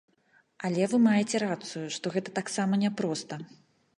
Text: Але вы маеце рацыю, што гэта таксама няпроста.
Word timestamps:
Але 0.67 0.85
вы 0.93 0.97
маеце 1.07 1.41
рацыю, 1.43 1.83
што 1.97 2.05
гэта 2.17 2.29
таксама 2.39 2.81
няпроста. 2.87 3.41